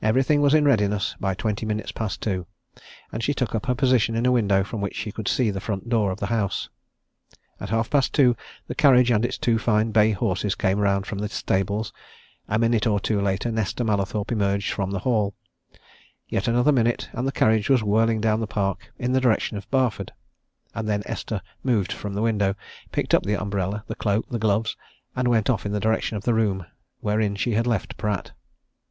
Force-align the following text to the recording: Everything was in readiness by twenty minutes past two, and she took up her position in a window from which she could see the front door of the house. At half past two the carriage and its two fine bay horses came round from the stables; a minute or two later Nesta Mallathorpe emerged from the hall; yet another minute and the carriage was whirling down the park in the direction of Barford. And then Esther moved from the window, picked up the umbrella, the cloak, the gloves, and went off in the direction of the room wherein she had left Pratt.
Everything 0.00 0.40
was 0.40 0.54
in 0.54 0.64
readiness 0.64 1.16
by 1.20 1.34
twenty 1.34 1.66
minutes 1.66 1.92
past 1.92 2.22
two, 2.22 2.46
and 3.12 3.22
she 3.22 3.34
took 3.34 3.54
up 3.54 3.66
her 3.66 3.74
position 3.74 4.14
in 4.14 4.24
a 4.24 4.32
window 4.32 4.64
from 4.64 4.80
which 4.80 4.96
she 4.96 5.12
could 5.12 5.28
see 5.28 5.50
the 5.50 5.60
front 5.60 5.86
door 5.90 6.10
of 6.10 6.18
the 6.18 6.28
house. 6.32 6.70
At 7.60 7.68
half 7.68 7.90
past 7.90 8.14
two 8.14 8.34
the 8.68 8.74
carriage 8.74 9.10
and 9.10 9.22
its 9.22 9.36
two 9.36 9.58
fine 9.58 9.90
bay 9.90 10.12
horses 10.12 10.54
came 10.54 10.78
round 10.78 11.04
from 11.04 11.18
the 11.18 11.28
stables; 11.28 11.92
a 12.48 12.58
minute 12.58 12.86
or 12.86 13.00
two 13.00 13.20
later 13.20 13.52
Nesta 13.52 13.84
Mallathorpe 13.84 14.32
emerged 14.32 14.72
from 14.72 14.92
the 14.92 15.00
hall; 15.00 15.34
yet 16.26 16.48
another 16.48 16.72
minute 16.72 17.10
and 17.12 17.28
the 17.28 17.30
carriage 17.30 17.68
was 17.68 17.82
whirling 17.84 18.22
down 18.22 18.40
the 18.40 18.46
park 18.46 18.90
in 18.98 19.12
the 19.12 19.20
direction 19.20 19.58
of 19.58 19.70
Barford. 19.70 20.10
And 20.74 20.88
then 20.88 21.02
Esther 21.04 21.42
moved 21.62 21.92
from 21.92 22.14
the 22.14 22.22
window, 22.22 22.54
picked 22.92 23.12
up 23.12 23.24
the 23.24 23.36
umbrella, 23.38 23.84
the 23.88 23.94
cloak, 23.94 24.26
the 24.30 24.38
gloves, 24.38 24.74
and 25.14 25.28
went 25.28 25.50
off 25.50 25.66
in 25.66 25.72
the 25.72 25.80
direction 25.80 26.16
of 26.16 26.24
the 26.24 26.32
room 26.32 26.64
wherein 27.00 27.36
she 27.36 27.52
had 27.52 27.66
left 27.66 27.98
Pratt. 27.98 28.32